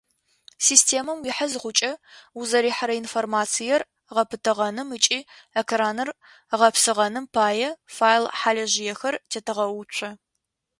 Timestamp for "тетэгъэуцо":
9.31-10.09